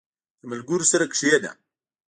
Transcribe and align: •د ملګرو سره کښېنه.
•د 0.39 0.41
ملګرو 0.51 0.85
سره 0.91 1.05
کښېنه. 1.11 1.51